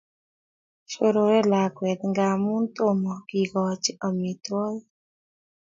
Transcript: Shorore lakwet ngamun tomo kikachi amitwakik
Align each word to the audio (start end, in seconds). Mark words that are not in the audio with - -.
Shorore 0.91 1.39
lakwet 1.51 1.99
ngamun 2.11 2.63
tomo 2.75 3.13
kikachi 3.27 3.91
amitwakik 4.07 4.87